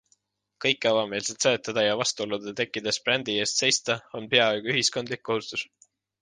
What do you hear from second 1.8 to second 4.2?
ja vastuolude tekkides brändi eest seista